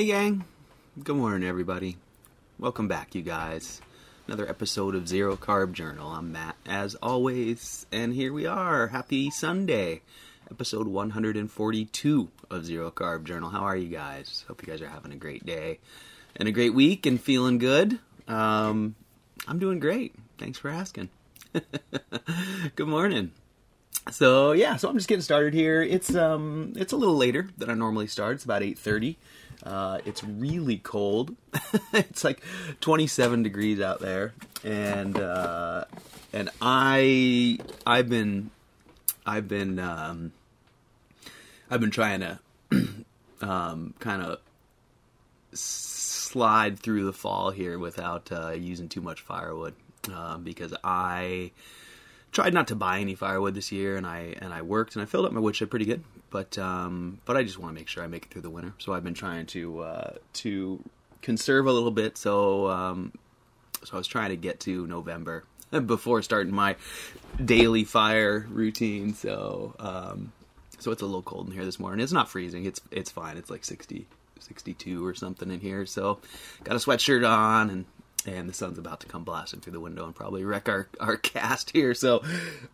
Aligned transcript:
Hey, 0.00 0.06
gang. 0.06 0.44
Good 1.04 1.16
morning, 1.16 1.46
everybody. 1.46 1.98
Welcome 2.58 2.88
back, 2.88 3.14
you 3.14 3.20
guys. 3.20 3.82
Another 4.26 4.48
episode 4.48 4.94
of 4.94 5.06
Zero 5.06 5.36
Carb 5.36 5.74
Journal. 5.74 6.08
I'm 6.10 6.32
Matt, 6.32 6.56
as 6.64 6.94
always, 6.94 7.84
and 7.92 8.14
here 8.14 8.32
we 8.32 8.46
are. 8.46 8.86
Happy 8.86 9.28
Sunday, 9.28 10.00
episode 10.50 10.88
142 10.88 12.28
of 12.48 12.64
Zero 12.64 12.90
Carb 12.90 13.24
Journal. 13.24 13.50
How 13.50 13.60
are 13.60 13.76
you 13.76 13.88
guys? 13.90 14.46
Hope 14.48 14.66
you 14.66 14.72
guys 14.72 14.80
are 14.80 14.88
having 14.88 15.12
a 15.12 15.16
great 15.16 15.44
day 15.44 15.80
and 16.34 16.48
a 16.48 16.52
great 16.52 16.72
week 16.72 17.04
and 17.04 17.20
feeling 17.20 17.58
good. 17.58 17.98
Um, 18.26 18.94
I'm 19.46 19.58
doing 19.58 19.80
great. 19.80 20.14
Thanks 20.38 20.58
for 20.58 20.70
asking. 20.70 21.10
Good 22.74 22.88
morning. 22.88 23.32
So 24.10 24.52
yeah, 24.52 24.76
so 24.76 24.88
I'm 24.88 24.96
just 24.96 25.08
getting 25.08 25.22
started 25.22 25.52
here. 25.52 25.82
It's 25.82 26.14
um 26.14 26.72
it's 26.76 26.94
a 26.94 26.96
little 26.96 27.16
later 27.16 27.48
than 27.58 27.68
I 27.68 27.74
normally 27.74 28.06
start. 28.06 28.36
It's 28.36 28.44
about 28.44 28.62
8:30. 28.62 29.16
Uh, 29.64 29.98
it's 30.04 30.24
really 30.24 30.78
cold. 30.78 31.36
it's 31.92 32.24
like 32.24 32.42
27 32.80 33.42
degrees 33.42 33.80
out 33.80 34.00
there, 34.00 34.32
and 34.64 35.18
uh, 35.18 35.84
and 36.32 36.50
I 36.62 37.58
I've 37.86 38.08
been 38.08 38.50
I've 39.26 39.48
been 39.48 39.78
um, 39.78 40.32
I've 41.70 41.80
been 41.80 41.90
trying 41.90 42.20
to 42.20 42.38
um, 43.42 43.94
kind 43.98 44.22
of 44.22 44.38
slide 45.52 46.78
through 46.78 47.04
the 47.04 47.12
fall 47.12 47.50
here 47.50 47.78
without 47.78 48.30
uh, 48.32 48.50
using 48.50 48.88
too 48.88 49.00
much 49.00 49.20
firewood 49.20 49.74
uh, 50.12 50.38
because 50.38 50.74
I 50.82 51.50
tried 52.32 52.54
not 52.54 52.68
to 52.68 52.76
buy 52.76 53.00
any 53.00 53.14
firewood 53.14 53.54
this 53.54 53.72
year, 53.72 53.96
and 53.96 54.06
I 54.06 54.34
and 54.40 54.52
I 54.52 54.62
worked 54.62 54.94
and 54.94 55.02
I 55.02 55.06
filled 55.06 55.26
up 55.26 55.32
my 55.32 55.40
woodshed 55.40 55.70
pretty 55.70 55.84
good, 55.84 56.04
but 56.30 56.58
um, 56.58 57.20
but 57.24 57.36
I 57.36 57.42
just 57.42 57.58
want 57.58 57.74
to 57.74 57.80
make 57.80 57.88
sure 57.88 58.02
I 58.02 58.06
make 58.06 58.26
it 58.26 58.30
through 58.30 58.42
the 58.42 58.50
winter. 58.50 58.74
So 58.78 58.92
I've 58.92 59.04
been 59.04 59.14
trying 59.14 59.46
to 59.46 59.80
uh, 59.80 60.12
to 60.34 60.82
conserve 61.22 61.66
a 61.66 61.72
little 61.72 61.90
bit. 61.90 62.16
So 62.16 62.68
um, 62.68 63.12
so 63.84 63.94
I 63.94 63.96
was 63.96 64.06
trying 64.06 64.30
to 64.30 64.36
get 64.36 64.60
to 64.60 64.86
November 64.86 65.44
before 65.86 66.22
starting 66.22 66.54
my 66.54 66.76
daily 67.42 67.84
fire 67.84 68.46
routine. 68.50 69.14
So 69.14 69.74
um, 69.78 70.32
so 70.78 70.90
it's 70.92 71.02
a 71.02 71.06
little 71.06 71.22
cold 71.22 71.48
in 71.48 71.52
here 71.52 71.64
this 71.64 71.78
morning. 71.78 72.02
It's 72.02 72.12
not 72.12 72.28
freezing. 72.28 72.64
It's 72.64 72.80
it's 72.90 73.10
fine. 73.10 73.36
It's 73.36 73.50
like 73.50 73.64
60, 73.64 74.06
62 74.38 75.06
or 75.06 75.14
something 75.14 75.50
in 75.50 75.60
here. 75.60 75.84
So 75.86 76.20
got 76.64 76.76
a 76.76 76.78
sweatshirt 76.78 77.28
on 77.28 77.70
and 77.70 77.84
and 78.26 78.48
the 78.48 78.52
sun's 78.52 78.78
about 78.78 79.00
to 79.00 79.06
come 79.06 79.24
blasting 79.24 79.60
through 79.60 79.72
the 79.72 79.80
window 79.80 80.04
and 80.04 80.14
probably 80.14 80.44
wreck 80.44 80.68
our, 80.68 80.88
our 80.98 81.16
cast 81.18 81.70
here. 81.70 81.94
So, 81.94 82.22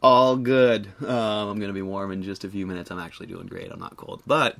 all 0.03 0.37
good. 0.37 0.89
Um, 1.01 1.09
I'm 1.09 1.59
going 1.59 1.69
to 1.69 1.75
be 1.75 1.83
warm 1.83 2.13
in 2.13 2.23
just 2.23 2.45
a 2.45 2.49
few 2.49 2.67
minutes. 2.67 2.91
I'm 2.91 2.99
actually 2.99 3.27
doing 3.27 3.47
great. 3.47 3.71
I'm 3.71 3.81
not 3.81 3.97
cold, 3.97 4.23
but 4.27 4.57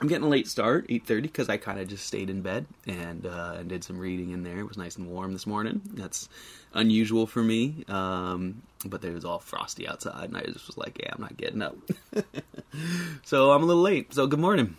I'm 0.00 0.08
getting 0.08 0.24
a 0.24 0.28
late 0.28 0.48
start, 0.48 0.88
8:30, 0.88 1.22
because 1.22 1.48
I 1.48 1.56
kind 1.56 1.78
of 1.78 1.88
just 1.88 2.04
stayed 2.04 2.28
in 2.28 2.42
bed 2.42 2.66
and 2.86 3.24
uh, 3.26 3.56
and 3.58 3.68
did 3.68 3.84
some 3.84 3.98
reading 3.98 4.30
in 4.30 4.42
there. 4.42 4.58
It 4.58 4.68
was 4.68 4.76
nice 4.76 4.96
and 4.96 5.08
warm 5.08 5.32
this 5.32 5.46
morning. 5.46 5.82
That's 5.94 6.28
unusual 6.72 7.26
for 7.26 7.42
me, 7.42 7.84
um, 7.88 8.62
but 8.84 9.04
it 9.04 9.14
was 9.14 9.24
all 9.24 9.38
frosty 9.38 9.86
outside, 9.86 10.24
and 10.24 10.36
I 10.36 10.42
just 10.42 10.66
was 10.66 10.76
like, 10.76 10.98
"Yeah, 11.00 11.10
I'm 11.12 11.20
not 11.20 11.36
getting 11.36 11.62
up." 11.62 11.76
so 13.24 13.52
I'm 13.52 13.62
a 13.62 13.66
little 13.66 13.82
late. 13.82 14.12
So 14.12 14.26
good 14.26 14.40
morning. 14.40 14.76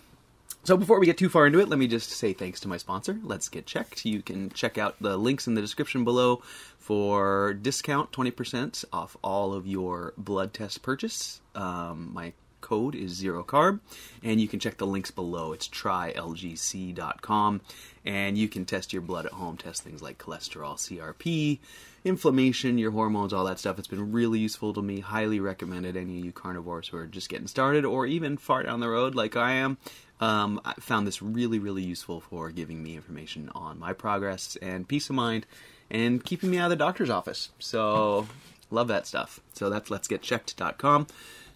So 0.65 0.75
before 0.75 0.99
we 0.99 1.05
get 1.05 1.19
too 1.19 1.29
far 1.29 1.45
into 1.45 1.59
it, 1.59 1.69
let 1.69 1.77
me 1.77 1.85
just 1.85 2.09
say 2.09 2.33
thanks 2.33 2.59
to 2.61 2.67
my 2.67 2.77
sponsor, 2.77 3.19
Let's 3.21 3.49
Get 3.49 3.67
Checked. 3.67 4.03
You 4.03 4.23
can 4.23 4.49
check 4.49 4.79
out 4.79 4.95
the 4.99 5.15
links 5.15 5.45
in 5.45 5.53
the 5.53 5.61
description 5.61 6.03
below 6.03 6.41
for 6.79 7.53
discount 7.53 8.11
20% 8.11 8.83
off 8.91 9.15
all 9.21 9.53
of 9.53 9.67
your 9.67 10.15
blood 10.17 10.55
test 10.55 10.81
purchase. 10.81 11.39
Um, 11.53 12.09
my 12.11 12.33
code 12.61 12.95
is 12.95 13.11
zero 13.11 13.43
carb, 13.43 13.79
and 14.23 14.41
you 14.41 14.47
can 14.47 14.59
check 14.59 14.77
the 14.77 14.87
links 14.87 15.11
below. 15.11 15.53
It's 15.53 15.67
trylgc.com, 15.67 17.61
and 18.03 18.35
you 18.35 18.47
can 18.47 18.65
test 18.65 18.91
your 18.91 19.03
blood 19.03 19.27
at 19.27 19.33
home, 19.33 19.57
test 19.57 19.83
things 19.83 20.01
like 20.01 20.17
cholesterol, 20.17 20.77
CRP, 20.77 21.59
inflammation, 22.03 22.79
your 22.79 22.89
hormones, 22.89 23.33
all 23.33 23.45
that 23.45 23.59
stuff. 23.59 23.77
It's 23.77 23.87
been 23.87 24.11
really 24.11 24.39
useful 24.39 24.73
to 24.73 24.81
me. 24.81 25.01
Highly 25.01 25.39
recommended 25.39 25.95
any 25.95 26.17
of 26.17 26.25
you 26.25 26.31
carnivores 26.31 26.87
who 26.87 26.97
are 26.97 27.05
just 27.05 27.29
getting 27.29 27.45
started 27.45 27.85
or 27.85 28.07
even 28.07 28.35
far 28.37 28.63
down 28.63 28.79
the 28.79 28.89
road 28.89 29.13
like 29.13 29.35
I 29.35 29.51
am. 29.53 29.77
Um, 30.19 30.61
I 30.63 30.73
found 30.79 31.05
this 31.05 31.21
really, 31.21 31.59
really 31.59 31.83
useful 31.83 32.21
for 32.21 32.49
giving 32.51 32.81
me 32.81 32.95
information 32.95 33.49
on 33.53 33.79
my 33.79 33.93
progress 33.93 34.57
and 34.61 34.87
peace 34.87 35.09
of 35.09 35.15
mind 35.15 35.45
and 35.91 36.23
keeping 36.23 36.49
me 36.49 36.57
out 36.57 36.65
of 36.65 36.69
the 36.71 36.75
doctor's 36.77 37.09
office. 37.09 37.49
So, 37.59 38.27
love 38.71 38.87
that 38.87 39.07
stuff. 39.07 39.41
So, 39.53 39.69
that's 39.69 39.89
let's 39.91 40.07
get 40.07 40.21
checked.com. 40.21 41.07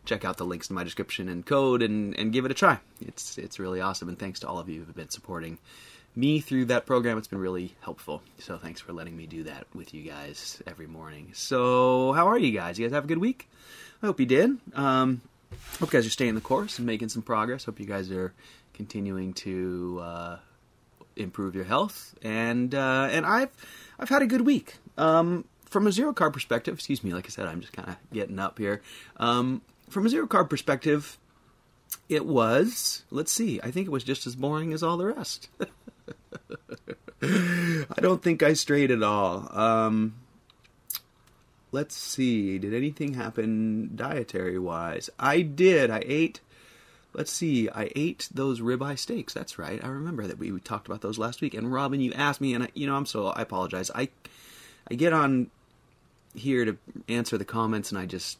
Check 0.06 0.26
out 0.26 0.38
the 0.38 0.46
links 0.46 0.70
in 0.70 0.76
my 0.76 0.84
description 0.84 1.30
and 1.30 1.46
code 1.46 1.82
and, 1.82 2.18
and 2.18 2.34
give 2.34 2.46
it 2.46 2.52
a 2.52 2.54
try. 2.54 2.80
It's, 3.02 3.38
it's 3.38 3.60
really 3.60 3.80
awesome. 3.80 4.10
And 4.10 4.20
thanks 4.20 4.40
to 4.42 4.48
all 4.48 4.60
of 4.60 4.68
you 4.68 4.80
who 4.80 4.86
have 4.86 4.96
been 4.96 5.10
supporting 5.10 5.58
me 6.16 6.40
through 6.40 6.66
that 6.66 6.86
program. 6.86 7.18
It's 7.18 7.28
been 7.28 7.40
really 7.40 7.76
helpful. 7.82 8.22
So, 8.40 8.58
thanks 8.58 8.82
for 8.82 8.92
letting 8.92 9.16
me 9.16 9.26
do 9.26 9.44
that 9.44 9.68
with 9.74 9.94
you 9.94 10.04
guys 10.04 10.62
every 10.68 10.88
morning. 10.88 11.32
So, 11.34 12.12
how 12.12 12.28
are 12.28 12.38
you 12.38 12.52
guys? 12.52 12.78
You 12.78 12.88
guys 12.88 12.94
have 12.94 13.06
a 13.06 13.08
good 13.08 13.20
week? 13.20 13.48
I 14.02 14.06
hope 14.06 14.20
you 14.20 14.26
did. 14.26 14.58
Um, 14.74 15.22
hope 15.80 15.94
you 15.94 16.00
guys 16.00 16.06
are 16.06 16.12
staying 16.12 16.36
the 16.36 16.42
course 16.42 16.78
and 16.78 16.86
making 16.86 17.10
some 17.10 17.22
progress. 17.22 17.66
Hope 17.66 17.80
you 17.80 17.86
guys 17.86 18.12
are 18.12 18.34
continuing 18.74 19.34
to 19.34 20.00
uh, 20.02 20.38
improve 21.16 21.56
your 21.56 21.66
health. 21.66 22.16
And 22.22 22.74
uh, 22.74 23.10
and 23.12 23.26
I've 23.26 23.52
I've 24.00 24.10
had 24.10 24.22
a 24.22 24.28
good 24.28 24.42
week. 24.42 24.78
Um, 24.98 25.46
from 25.66 25.88
a 25.88 25.92
zero 25.92 26.14
carb 26.14 26.34
perspective, 26.34 26.74
excuse 26.74 27.04
me, 27.04 27.14
like 27.14 27.26
I 27.26 27.30
said, 27.30 27.46
I'm 27.46 27.62
just 27.62 27.74
kind 27.74 27.90
of 27.90 27.96
getting 28.12 28.40
up 28.40 28.58
here. 28.58 28.82
Um, 29.18 29.62
from 29.90 30.06
a 30.06 30.10
zero 30.10 30.28
carb 30.28 30.50
perspective, 30.50 31.18
it 32.08 32.26
was, 32.26 33.04
let's 33.12 33.32
see, 33.32 33.60
I 33.64 33.72
think 33.72 33.88
it 33.88 33.92
was 33.92 34.04
just 34.04 34.26
as 34.28 34.36
boring 34.36 34.74
as 34.74 34.84
all 34.84 34.98
the 34.98 35.06
rest. 35.06 35.50
I 37.22 38.02
don't 38.02 38.24
think 38.24 38.42
I 38.42 38.54
strayed 38.54 38.92
at 38.92 39.04
all. 39.04 39.50
Um, 39.56 40.16
let's 41.72 41.96
see, 41.96 42.58
did 42.60 42.74
anything 42.74 43.14
happen 43.14 43.92
dietary 43.96 44.60
wise? 44.60 45.10
I 45.20 45.42
did. 45.42 45.90
I 45.90 46.04
ate. 46.06 46.42
Let's 47.14 47.32
see. 47.32 47.70
I 47.70 47.92
ate 47.96 48.30
those 48.34 48.62
ribeye 48.62 48.98
steaks. 48.98 49.34
That's 49.34 49.58
right. 49.58 49.84
I 49.84 49.88
remember 49.88 50.28
that 50.28 50.38
we, 50.38 50.52
we 50.52 50.60
talked 50.60 50.88
about 50.88 51.02
those 51.02 51.18
last 51.18 51.42
week. 51.42 51.54
And 51.54 51.72
Robin, 51.72 52.02
you 52.02 52.14
asked 52.14 52.42
me, 52.42 52.54
and 52.54 52.66
I, 52.66 52.70
you 52.74 52.88
know, 52.88 52.96
I'm 52.96 53.06
so 53.06 53.28
I 53.28 53.42
apologize. 53.42 53.92
I 53.94 54.10
I 54.90 54.96
get 54.96 55.14
on 55.14 55.50
here 56.34 56.66
to 56.66 56.78
answer 57.08 57.38
the 57.38 57.46
comments, 57.46 57.92
and 57.92 58.00
I 58.00 58.06
just, 58.06 58.38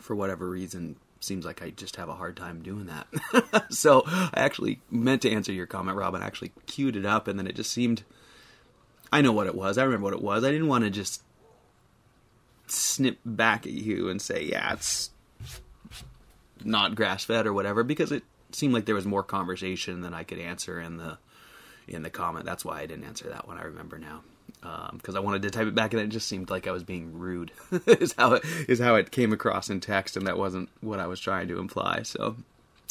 for 0.00 0.14
whatever 0.14 0.48
reason, 0.48 0.96
seems 1.20 1.44
like 1.44 1.62
I 1.62 1.70
just 1.70 1.96
have 1.96 2.08
a 2.08 2.14
hard 2.14 2.36
time 2.36 2.62
doing 2.62 2.86
that. 2.86 3.66
so 3.70 4.02
I 4.06 4.30
actually 4.36 4.80
meant 4.90 5.22
to 5.22 5.30
answer 5.30 5.52
your 5.52 5.66
comment, 5.66 5.96
Robin. 5.96 6.22
I 6.22 6.26
actually 6.26 6.52
queued 6.66 6.96
it 6.96 7.06
up, 7.06 7.28
and 7.28 7.38
then 7.38 7.46
it 7.46 7.56
just 7.56 7.72
seemed. 7.72 8.02
I 9.12 9.20
know 9.20 9.32
what 9.32 9.46
it 9.46 9.54
was. 9.54 9.78
I 9.78 9.84
remember 9.84 10.04
what 10.04 10.14
it 10.14 10.22
was. 10.22 10.42
I 10.42 10.50
didn't 10.50 10.66
want 10.66 10.84
to 10.84 10.90
just 10.90 11.22
snip 12.66 13.18
back 13.24 13.66
at 13.66 13.72
you 13.72 14.08
and 14.08 14.20
say, 14.20 14.44
yeah, 14.44 14.72
it's 14.72 15.10
not 16.64 16.94
grass 16.94 17.24
fed 17.24 17.46
or 17.46 17.52
whatever, 17.52 17.82
because 17.82 18.12
it 18.12 18.22
seemed 18.52 18.74
like 18.74 18.86
there 18.86 18.94
was 18.94 19.06
more 19.06 19.22
conversation 19.22 20.00
than 20.00 20.14
I 20.14 20.22
could 20.22 20.38
answer 20.38 20.80
in 20.80 20.96
the 20.96 21.18
in 21.86 22.02
the 22.02 22.10
comment. 22.10 22.46
That's 22.46 22.64
why 22.64 22.80
I 22.80 22.86
didn't 22.86 23.04
answer 23.04 23.28
that 23.28 23.46
one. 23.46 23.58
I 23.58 23.64
remember 23.64 23.98
now 23.98 24.22
because 24.92 25.14
um, 25.14 25.16
I 25.16 25.20
wanted 25.20 25.42
to 25.42 25.50
type 25.50 25.66
it 25.66 25.74
back, 25.74 25.92
and 25.92 26.02
it 26.02 26.08
just 26.08 26.26
seemed 26.26 26.48
like 26.48 26.66
I 26.66 26.70
was 26.70 26.82
being 26.82 27.18
rude. 27.18 27.52
is 27.86 28.14
how 28.16 28.34
it 28.34 28.44
is 28.68 28.80
how 28.80 28.94
it 28.94 29.10
came 29.10 29.32
across 29.32 29.68
in 29.68 29.80
text, 29.80 30.16
and 30.16 30.26
that 30.26 30.38
wasn't 30.38 30.70
what 30.80 31.00
I 31.00 31.06
was 31.06 31.20
trying 31.20 31.48
to 31.48 31.58
imply. 31.58 32.02
So. 32.02 32.36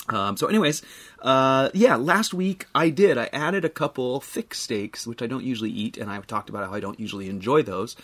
Um, 0.09 0.35
so, 0.35 0.47
anyways, 0.47 0.81
uh, 1.21 1.69
yeah, 1.73 1.95
last 1.95 2.33
week 2.33 2.65
I 2.75 2.89
did. 2.89 3.17
I 3.17 3.29
added 3.31 3.63
a 3.63 3.69
couple 3.69 4.19
thick 4.19 4.53
steaks, 4.53 5.07
which 5.07 5.21
I 5.21 5.27
don't 5.27 5.45
usually 5.45 5.69
eat, 5.69 5.95
and 5.95 6.11
I've 6.11 6.27
talked 6.27 6.49
about 6.49 6.67
how 6.67 6.73
I 6.75 6.81
don't 6.81 6.99
usually 6.99 7.29
enjoy 7.29 7.63
those. 7.63 7.95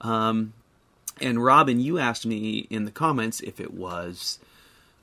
Um, 0.00 0.52
and 1.20 1.42
Robin, 1.42 1.80
you 1.80 1.98
asked 1.98 2.26
me 2.26 2.66
in 2.70 2.84
the 2.84 2.90
comments 2.90 3.40
if 3.40 3.60
it 3.60 3.72
was 3.72 4.38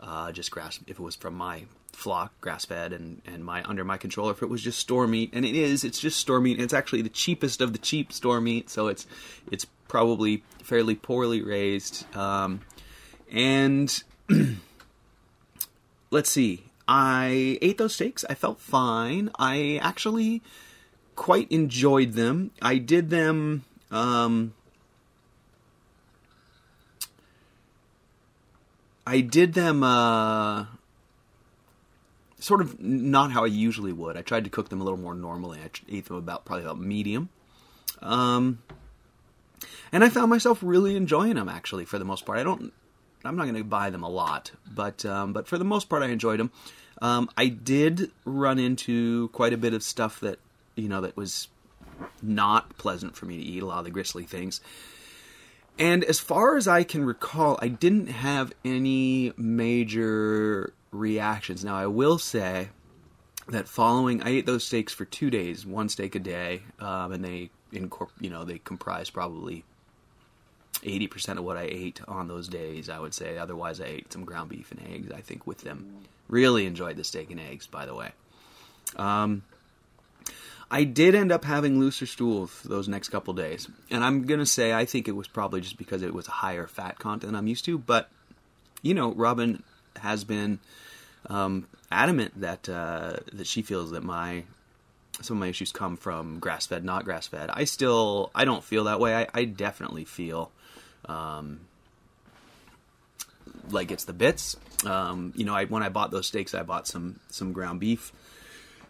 uh, 0.01 0.31
just 0.31 0.51
grass, 0.51 0.79
if 0.87 0.99
it 0.99 1.03
was 1.03 1.15
from 1.15 1.35
my 1.35 1.65
flock, 1.91 2.39
grass 2.41 2.65
fed, 2.65 2.93
and 2.93 3.21
and 3.25 3.43
my 3.43 3.63
under 3.63 3.83
my 3.83 3.97
control, 3.97 4.29
or 4.29 4.31
if 4.31 4.41
it 4.41 4.49
was 4.49 4.61
just 4.61 4.79
store 4.79 5.07
meat. 5.07 5.31
And 5.33 5.45
it 5.45 5.55
is. 5.55 5.83
It's 5.83 5.99
just 5.99 6.19
store 6.19 6.39
meat. 6.39 6.59
It's 6.59 6.73
actually 6.73 7.01
the 7.01 7.09
cheapest 7.09 7.61
of 7.61 7.73
the 7.73 7.79
cheap 7.79 8.11
store 8.13 8.41
meat, 8.41 8.69
so 8.69 8.87
it's 8.87 9.07
it's 9.51 9.65
probably 9.87 10.43
fairly 10.63 10.95
poorly 10.95 11.41
raised. 11.41 12.05
Um, 12.15 12.61
and 13.31 14.03
let's 16.11 16.29
see. 16.29 16.63
I 16.87 17.57
ate 17.61 17.77
those 17.77 17.95
steaks. 17.95 18.23
I 18.29 18.35
felt 18.35 18.59
fine. 18.59 19.31
I 19.39 19.79
actually 19.81 20.43
quite 21.15 21.51
enjoyed 21.51 22.13
them. 22.13 22.51
I 22.61 22.77
did 22.77 23.09
them. 23.09 23.63
Um, 23.89 24.53
I 29.07 29.21
did 29.21 29.53
them 29.53 29.83
uh, 29.83 30.65
sort 32.39 32.61
of 32.61 32.79
not 32.79 33.31
how 33.31 33.43
I 33.43 33.47
usually 33.47 33.93
would. 33.93 34.17
I 34.17 34.21
tried 34.21 34.43
to 34.45 34.49
cook 34.49 34.69
them 34.69 34.81
a 34.81 34.83
little 34.83 34.99
more 34.99 35.15
normally. 35.15 35.59
I 35.59 35.69
ate 35.89 36.05
them 36.05 36.17
about 36.17 36.45
probably 36.45 36.65
about 36.65 36.79
medium. 36.79 37.29
Um, 38.01 38.59
and 39.91 40.03
I 40.03 40.09
found 40.09 40.29
myself 40.29 40.59
really 40.61 40.95
enjoying 40.95 41.35
them 41.35 41.49
actually 41.49 41.85
for 41.85 41.99
the 41.99 42.05
most 42.05 42.25
part. 42.25 42.39
I 42.39 42.43
don't 42.43 42.73
I'm 43.25 43.35
not 43.35 43.43
going 43.43 43.55
to 43.55 43.63
buy 43.63 43.89
them 43.89 44.03
a 44.03 44.09
lot, 44.09 44.51
but 44.71 45.03
um, 45.05 45.33
but 45.33 45.47
for 45.47 45.57
the 45.57 45.65
most 45.65 45.89
part, 45.89 46.03
I 46.03 46.07
enjoyed 46.07 46.39
them. 46.39 46.51
Um, 47.01 47.29
I 47.35 47.47
did 47.47 48.11
run 48.23 48.59
into 48.59 49.29
quite 49.29 49.53
a 49.53 49.57
bit 49.57 49.73
of 49.73 49.83
stuff 49.83 50.19
that 50.19 50.39
you 50.75 50.87
know 50.87 51.01
that 51.01 51.17
was 51.17 51.47
not 52.21 52.77
pleasant 52.77 53.15
for 53.15 53.25
me 53.25 53.37
to 53.37 53.43
eat. 53.43 53.63
A 53.63 53.65
lot 53.65 53.79
of 53.79 53.85
the 53.85 53.91
gristly 53.91 54.23
things. 54.23 54.61
And 55.77 56.03
as 56.03 56.19
far 56.19 56.55
as 56.55 56.67
I 56.67 56.83
can 56.83 57.05
recall, 57.05 57.59
I 57.61 57.67
didn't 57.67 58.07
have 58.07 58.53
any 58.63 59.33
major 59.35 60.73
reactions. 60.91 61.65
Now, 61.65 61.75
I 61.75 61.87
will 61.87 62.17
say 62.17 62.69
that 63.49 63.67
following, 63.67 64.23
I 64.23 64.29
ate 64.29 64.45
those 64.45 64.63
steaks 64.63 64.93
for 64.93 65.05
two 65.05 65.29
days, 65.29 65.65
one 65.65 65.89
steak 65.89 66.15
a 66.15 66.19
day, 66.19 66.61
um, 66.79 67.11
and 67.11 67.23
they 67.23 67.49
incorp- 67.73 68.09
you 68.19 68.29
know, 68.29 68.45
they 68.45 68.59
comprise 68.59 69.09
probably 69.09 69.65
80% 70.83 71.37
of 71.37 71.43
what 71.43 71.57
I 71.57 71.63
ate 71.63 72.01
on 72.07 72.27
those 72.27 72.47
days, 72.47 72.89
I 72.89 72.99
would 72.99 73.13
say. 73.13 73.37
Otherwise, 73.37 73.81
I 73.81 73.85
ate 73.85 74.13
some 74.13 74.23
ground 74.23 74.49
beef 74.49 74.71
and 74.71 74.81
eggs, 74.93 75.11
I 75.11 75.21
think, 75.21 75.45
with 75.45 75.61
them. 75.61 76.05
Really 76.27 76.65
enjoyed 76.65 76.95
the 76.95 77.03
steak 77.03 77.31
and 77.31 77.39
eggs, 77.39 77.67
by 77.67 77.85
the 77.85 77.93
way. 77.93 78.11
Um, 78.95 79.43
I 80.69 80.83
did 80.83 81.15
end 81.15 81.31
up 81.31 81.45
having 81.45 81.79
looser 81.79 82.05
stools 82.05 82.61
those 82.63 82.87
next 82.87 83.09
couple 83.09 83.33
days. 83.33 83.67
And 83.91 84.03
I'm 84.03 84.23
going 84.23 84.39
to 84.39 84.45
say 84.45 84.73
I 84.73 84.85
think 84.85 85.07
it 85.07 85.15
was 85.15 85.27
probably 85.27 85.61
just 85.61 85.77
because 85.77 86.01
it 86.01 86.13
was 86.13 86.27
a 86.27 86.31
higher 86.31 86.67
fat 86.67 86.99
content 86.99 87.35
I'm 87.35 87.47
used 87.47 87.65
to. 87.65 87.77
But, 87.77 88.09
you 88.81 88.93
know, 88.93 89.13
Robin 89.13 89.63
has 89.97 90.23
been 90.23 90.59
um, 91.29 91.67
adamant 91.91 92.39
that 92.41 92.67
uh, 92.67 93.17
that 93.33 93.47
she 93.47 93.61
feels 93.61 93.91
that 93.91 94.03
my 94.03 94.43
some 95.21 95.37
of 95.37 95.39
my 95.39 95.47
issues 95.47 95.71
come 95.71 95.95
from 95.95 96.39
grass 96.39 96.65
fed, 96.65 96.83
not 96.83 97.05
grass 97.05 97.27
fed. 97.27 97.49
I 97.53 97.63
still 97.65 98.31
I 98.35 98.45
don't 98.45 98.63
feel 98.63 98.85
that 98.85 98.99
way. 98.99 99.15
I, 99.15 99.27
I 99.33 99.45
definitely 99.45 100.05
feel 100.05 100.51
um, 101.05 101.61
like 103.69 103.91
it's 103.91 104.05
the 104.05 104.13
bits. 104.13 104.57
Um, 104.85 105.31
you 105.35 105.45
know, 105.45 105.55
I 105.55 105.65
when 105.65 105.83
I 105.83 105.89
bought 105.89 106.11
those 106.11 106.27
steaks, 106.27 106.53
I 106.53 106.63
bought 106.63 106.87
some 106.87 107.19
some 107.29 107.53
ground 107.53 107.79
beef 107.79 108.11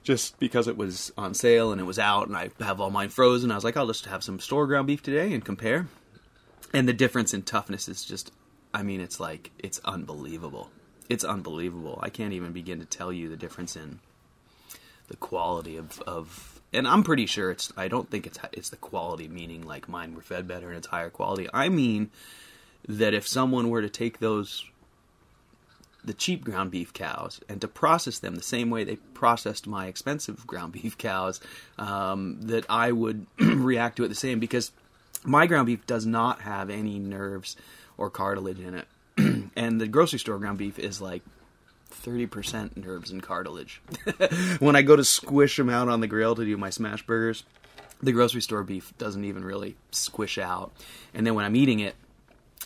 just 0.05 0.37
because 0.39 0.67
it 0.67 0.77
was 0.77 1.11
on 1.17 1.33
sale 1.33 1.71
and 1.71 1.81
it 1.81 1.85
was 1.85 1.97
out, 1.97 2.27
and 2.27 2.37
I 2.37 2.51
have 2.59 2.79
all 2.79 2.91
mine 2.91 3.09
frozen. 3.09 3.51
I 3.51 3.55
was 3.55 3.63
like, 3.63 3.75
I'll 3.75 3.87
just 3.87 4.05
have 4.05 4.23
some 4.23 4.39
store 4.39 4.67
ground 4.67 4.85
beef 4.85 5.01
today 5.01 5.33
and 5.33 5.43
compare. 5.43 5.87
And 6.73 6.87
the 6.87 6.93
difference 6.93 7.33
in 7.33 7.41
toughness 7.41 7.89
is 7.89 8.05
just, 8.05 8.31
I 8.73 8.83
mean, 8.83 9.01
it's 9.01 9.19
like 9.19 9.51
it's 9.57 9.81
unbelievable. 9.83 10.69
It's 11.09 11.23
unbelievable. 11.23 11.99
I 12.03 12.09
can't 12.09 12.33
even 12.33 12.53
begin 12.53 12.79
to 12.79 12.85
tell 12.85 13.11
you 13.11 13.29
the 13.29 13.35
difference 13.35 13.75
in 13.75 13.99
the 15.07 15.17
quality 15.17 15.75
of, 15.77 15.99
of 16.01 16.61
and 16.71 16.87
I'm 16.87 17.03
pretty 17.03 17.25
sure 17.25 17.49
it's 17.49 17.73
I 17.75 17.87
don't 17.87 18.09
think 18.09 18.27
it's 18.27 18.39
it's 18.53 18.69
the 18.69 18.77
quality 18.77 19.27
meaning 19.27 19.65
like 19.65 19.89
mine 19.89 20.15
were 20.15 20.21
fed 20.21 20.47
better 20.47 20.67
and 20.69 20.77
it's 20.77 20.87
higher 20.87 21.09
quality. 21.09 21.47
I 21.51 21.69
mean 21.69 22.11
that 22.87 23.13
if 23.15 23.27
someone 23.27 23.69
were 23.69 23.81
to 23.81 23.89
take 23.89 24.19
those 24.19 24.65
the 26.05 26.13
cheap 26.13 26.43
ground 26.43 26.71
beef 26.71 26.93
cows 26.93 27.39
and 27.49 27.61
to 27.61 27.67
process 27.67 28.19
them 28.19 28.35
the 28.35 28.43
same 28.43 28.69
way 28.69 28.83
they 28.83 28.95
processed 28.95 29.67
my 29.67 29.87
expensive 29.87 30.45
ground 30.45 30.73
beef 30.81 30.97
cows, 30.97 31.39
um, 31.77 32.39
that 32.41 32.65
I 32.69 32.91
would 32.91 33.25
react 33.39 33.97
to 33.97 34.03
it 34.03 34.09
the 34.09 34.15
same 34.15 34.39
because 34.39 34.71
my 35.23 35.47
ground 35.47 35.67
beef 35.67 35.85
does 35.85 36.05
not 36.05 36.41
have 36.41 36.69
any 36.69 36.99
nerves 36.99 37.55
or 37.97 38.09
cartilage 38.09 38.59
in 38.59 38.75
it. 38.75 38.87
and 39.55 39.79
the 39.79 39.87
grocery 39.87 40.19
store 40.19 40.37
ground 40.37 40.57
beef 40.57 40.77
is 40.77 41.01
like 41.01 41.23
30% 41.91 42.77
nerves 42.77 43.11
and 43.11 43.23
cartilage. 43.23 43.81
when 44.59 44.75
I 44.75 44.81
go 44.81 44.95
to 44.95 45.03
squish 45.03 45.55
them 45.55 45.69
out 45.69 45.89
on 45.89 46.01
the 46.01 46.07
grill 46.07 46.35
to 46.35 46.45
do 46.45 46.57
my 46.57 46.69
smash 46.69 47.05
burgers, 47.05 47.43
the 48.01 48.11
grocery 48.11 48.41
store 48.41 48.63
beef 48.63 48.93
doesn't 48.97 49.23
even 49.23 49.43
really 49.43 49.75
squish 49.91 50.37
out. 50.37 50.73
And 51.13 51.25
then 51.25 51.35
when 51.35 51.45
I'm 51.45 51.55
eating 51.55 51.79
it, 51.79 51.95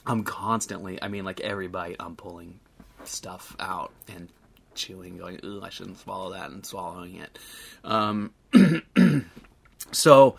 I'm 0.05 0.23
constantly, 0.23 1.01
I 1.01 1.07
mean, 1.07 1.23
like 1.25 1.39
every 1.41 1.67
bite, 1.67 1.97
I'm 1.99 2.15
pulling 2.15 2.59
stuff 3.05 3.55
out 3.59 3.91
and 4.07 4.29
chewing, 4.75 5.17
going, 5.17 5.39
"Ooh, 5.43 5.61
I 5.61 5.69
shouldn't 5.69 5.99
swallow 5.99 6.33
that," 6.33 6.51
and 6.51 6.65
swallowing 6.65 7.15
it. 7.15 7.39
Um, 7.83 8.33
so, 9.91 10.35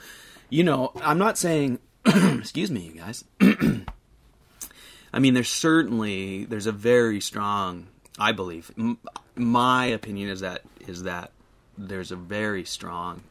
you 0.49 0.65
know, 0.65 0.93
I'm 1.03 1.19
not 1.19 1.39
saying, 1.39 1.79
excuse 2.07 2.71
me, 2.71 2.81
you 2.81 3.01
guys. 3.01 3.25
I 5.13 5.19
mean, 5.19 5.35
there's 5.35 5.49
certainly 5.49 6.45
there's 6.45 6.67
a 6.67 6.73
very 6.73 7.21
strong, 7.21 7.89
I 8.19 8.33
believe. 8.33 8.71
M- 8.79 8.99
my 9.35 9.87
opinion 9.87 10.29
is 10.29 10.41
that 10.41 10.63
is 10.87 11.05
that 11.05 11.33
there's 11.77 12.13
a 12.13 12.17
very 12.17 12.65
strong 12.65 13.23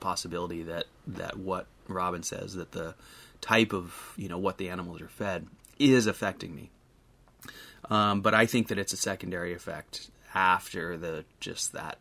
possibility 0.00 0.64
that 0.64 0.86
that 1.06 1.38
what 1.38 1.66
Robin 1.88 2.22
says 2.22 2.54
that 2.54 2.72
the 2.72 2.94
type 3.40 3.72
of 3.72 4.14
you 4.16 4.28
know 4.28 4.38
what 4.38 4.58
the 4.58 4.70
animals 4.70 5.00
are 5.00 5.08
fed 5.08 5.46
is 5.78 6.06
affecting 6.06 6.54
me. 6.54 6.70
Um, 7.90 8.20
but 8.20 8.34
I 8.34 8.46
think 8.46 8.68
that 8.68 8.78
it's 8.78 8.92
a 8.92 8.96
secondary 8.96 9.52
effect 9.52 10.10
after 10.34 10.96
the 10.96 11.24
just 11.40 11.72
that 11.72 11.98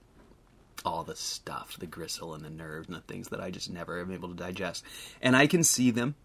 all 0.85 1.03
the 1.03 1.15
stuff, 1.15 1.77
the 1.80 1.85
gristle 1.85 2.33
and 2.33 2.44
the 2.44 2.50
nerves 2.50 2.88
and 2.88 2.97
the 2.97 3.01
things 3.01 3.30
that 3.30 3.39
I 3.39 3.51
just 3.51 3.69
never 3.69 4.01
am 4.01 4.12
able 4.12 4.30
to 4.30 4.35
digest. 4.35 4.83
And 5.21 5.35
I 5.35 5.47
can 5.47 5.63
see 5.63 5.91
them, 5.91 6.15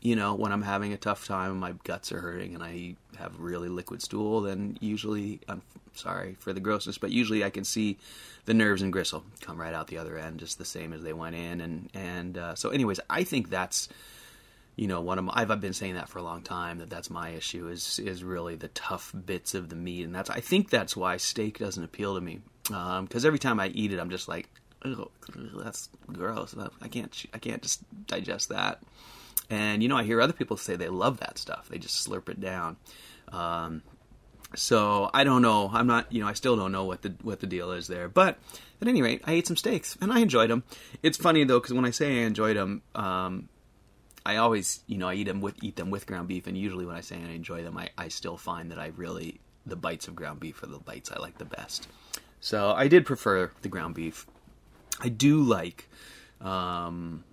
you 0.00 0.16
know, 0.16 0.34
when 0.34 0.52
I'm 0.52 0.62
having 0.62 0.92
a 0.92 0.96
tough 0.96 1.26
time, 1.26 1.58
my 1.58 1.74
guts 1.84 2.12
are 2.12 2.20
hurting, 2.20 2.54
and 2.54 2.62
I 2.62 2.96
have 3.18 3.38
really 3.38 3.68
liquid 3.68 4.02
stool. 4.02 4.40
Then 4.40 4.78
usually, 4.80 5.40
I'm 5.48 5.62
sorry 5.94 6.36
for 6.38 6.52
the 6.52 6.60
grossness, 6.60 6.98
but 6.98 7.10
usually 7.10 7.44
I 7.44 7.50
can 7.50 7.64
see 7.64 7.98
the 8.44 8.54
nerves 8.54 8.82
and 8.82 8.92
gristle 8.92 9.24
come 9.40 9.60
right 9.60 9.74
out 9.74 9.88
the 9.88 9.98
other 9.98 10.18
end, 10.18 10.40
just 10.40 10.58
the 10.58 10.64
same 10.64 10.92
as 10.92 11.02
they 11.02 11.12
went 11.12 11.36
in. 11.36 11.60
And 11.60 11.90
and 11.94 12.38
uh, 12.38 12.54
so, 12.54 12.70
anyways, 12.70 13.00
I 13.10 13.24
think 13.24 13.50
that's 13.50 13.88
you 14.76 14.88
know 14.88 15.00
one 15.00 15.18
of 15.18 15.24
my, 15.24 15.32
I've, 15.34 15.60
been 15.60 15.72
saying 15.72 15.94
that 15.94 16.08
for 16.08 16.18
a 16.18 16.22
long 16.22 16.42
time 16.42 16.78
that 16.78 16.88
that's 16.88 17.10
my 17.10 17.30
issue 17.30 17.68
is 17.68 17.98
is 17.98 18.24
really 18.24 18.56
the 18.56 18.68
tough 18.68 19.12
bits 19.26 19.54
of 19.54 19.68
the 19.68 19.76
meat. 19.76 20.04
And 20.04 20.14
that's 20.14 20.30
I 20.30 20.40
think 20.40 20.70
that's 20.70 20.96
why 20.96 21.16
steak 21.18 21.58
doesn't 21.58 21.82
appeal 21.82 22.14
to 22.14 22.20
me. 22.20 22.40
Because 22.64 23.24
um, 23.24 23.26
every 23.26 23.38
time 23.38 23.60
I 23.60 23.68
eat 23.68 23.92
it 23.92 23.98
I'm 23.98 24.10
just 24.10 24.28
like 24.28 24.48
that's 24.84 25.88
gross. 26.06 26.54
I 26.80 26.88
can't 26.88 27.24
I 27.34 27.38
can't 27.38 27.62
just 27.62 27.82
digest 28.06 28.48
that. 28.48 28.82
And 29.50 29.82
you 29.82 29.88
know 29.88 29.96
I 29.96 30.04
hear 30.04 30.20
other 30.20 30.32
people 30.32 30.56
say 30.56 30.76
they 30.76 30.88
love 30.88 31.20
that 31.20 31.38
stuff. 31.38 31.68
They 31.68 31.78
just 31.78 32.08
slurp 32.08 32.28
it 32.28 32.40
down. 32.40 32.76
Um, 33.30 33.82
so 34.54 35.10
I 35.14 35.24
don't 35.24 35.42
know. 35.42 35.70
I'm 35.72 35.86
not 35.86 36.10
you 36.10 36.22
know 36.22 36.28
I 36.28 36.32
still 36.32 36.56
don't 36.56 36.72
know 36.72 36.84
what 36.84 37.02
the 37.02 37.14
what 37.22 37.40
the 37.40 37.46
deal 37.46 37.72
is 37.72 37.88
there. 37.88 38.08
But 38.08 38.38
at 38.80 38.88
any 38.88 39.02
rate 39.02 39.20
I 39.24 39.32
ate 39.32 39.46
some 39.46 39.56
steaks 39.56 39.98
and 40.00 40.12
I 40.12 40.20
enjoyed 40.20 40.50
them 40.50 40.64
it's 41.02 41.16
funny 41.16 41.44
though 41.44 41.60
because 41.60 41.72
when 41.74 41.84
I 41.84 41.90
say 41.90 42.22
I 42.22 42.26
enjoyed 42.26 42.56
them 42.56 42.82
um, 42.96 43.48
I 44.24 44.36
always, 44.36 44.82
you 44.86 44.98
know, 44.98 45.08
I 45.08 45.14
eat 45.14 45.24
them 45.24 45.40
with 45.40 45.62
eat 45.62 45.76
them 45.76 45.90
with 45.90 46.06
ground 46.06 46.28
beef, 46.28 46.46
and 46.46 46.56
usually 46.56 46.86
when 46.86 46.96
I 46.96 47.00
say 47.00 47.16
I 47.16 47.30
enjoy 47.32 47.62
them, 47.62 47.76
I, 47.76 47.90
I 47.98 48.08
still 48.08 48.36
find 48.36 48.70
that 48.70 48.78
I 48.78 48.92
really 48.96 49.40
the 49.66 49.76
bites 49.76 50.08
of 50.08 50.16
ground 50.16 50.40
beef 50.40 50.62
are 50.62 50.66
the 50.66 50.78
bites 50.78 51.10
I 51.10 51.18
like 51.18 51.38
the 51.38 51.44
best. 51.44 51.88
So 52.40 52.72
I 52.72 52.88
did 52.88 53.06
prefer 53.06 53.50
the 53.62 53.68
ground 53.68 53.94
beef. 53.94 54.26
I 55.00 55.08
do 55.08 55.40
like, 55.42 55.88
um, 56.40 57.24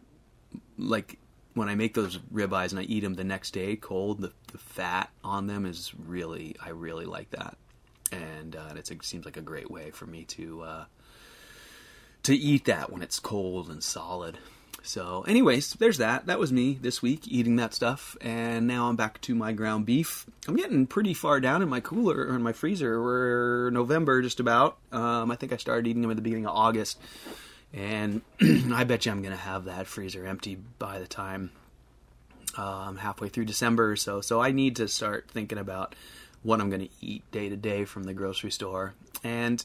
like 0.78 1.18
when 1.54 1.70
I 1.70 1.76
make 1.76 1.94
those 1.94 2.18
ribeyes 2.34 2.72
and 2.72 2.80
I 2.80 2.84
eat 2.84 3.02
them 3.02 3.16
the 3.16 3.24
next 3.24 3.52
day 3.52 3.76
cold, 3.76 4.22
the, 4.22 4.32
the 4.52 4.58
fat 4.58 5.10
on 5.24 5.48
them 5.48 5.66
is 5.66 5.94
really 6.08 6.56
I 6.64 6.70
really 6.70 7.06
like 7.06 7.32
that, 7.32 7.58
and 8.12 8.56
uh, 8.56 8.74
it 8.76 8.92
seems 9.04 9.26
like 9.26 9.38
a 9.38 9.42
great 9.42 9.70
way 9.70 9.92
for 9.92 10.06
me 10.06 10.24
to 10.26 10.62
uh, 10.62 10.86
to 12.24 12.36
eat 12.36 12.66
that 12.66 12.92
when 12.92 13.02
it's 13.02 13.20
cold 13.20 13.70
and 13.70 13.84
solid. 13.84 14.38
So, 14.84 15.24
anyways, 15.28 15.74
there's 15.74 15.98
that. 15.98 16.28
That 16.28 16.40
was 16.40 16.54
me 16.54 16.78
this 16.82 17.02
week 17.02 17.28
eating 17.28 17.58
that 17.58 17.74
stuff, 17.74 18.16
and 18.22 18.66
now 18.68 18.88
I'm 18.88 18.96
back 18.96 19.20
to 19.22 19.36
my 19.36 19.52
ground 19.52 19.86
beef. 19.86 20.26
I'm 20.48 20.56
getting 20.56 20.88
pretty 20.88 21.14
far 21.14 21.40
down 21.40 21.62
in 21.62 21.70
my 21.70 21.80
cooler 21.80 22.28
or 22.28 22.36
in 22.36 22.42
my 22.42 22.54
freezer. 22.54 23.02
We're 23.02 23.70
November 23.72 24.22
just 24.22 24.40
about. 24.40 24.78
Um, 24.92 25.32
I 25.32 25.36
think 25.36 25.54
I 25.54 25.58
started 25.58 25.88
eating 25.88 26.02
them 26.02 26.12
at 26.12 26.18
the 26.18 26.24
beginning 26.24 26.46
of 26.46 26.56
August, 26.56 27.00
and 27.74 28.22
I 28.74 28.84
bet 28.86 29.06
you 29.06 29.12
I'm 29.12 29.22
gonna 29.22 29.36
have 29.36 29.66
that 29.66 29.88
freezer 29.88 30.26
empty 30.26 30.56
by 30.56 31.00
the 31.00 31.08
time 31.08 31.52
um, 32.58 32.98
halfway 32.98 33.30
through 33.30 33.46
December 33.46 33.92
or 33.92 33.96
so. 33.96 34.22
So 34.22 34.42
I 34.42 34.52
need 34.52 34.78
to 34.78 34.88
start 34.88 35.30
thinking 35.30 35.58
about 35.58 35.96
what 36.42 36.62
I'm 36.62 36.70
gonna 36.70 36.90
eat 37.02 37.30
day 37.32 37.50
to 37.50 37.58
day 37.58 37.86
from 37.86 38.04
the 38.04 38.14
grocery 38.14 38.52
store, 38.52 38.94
and 39.24 39.64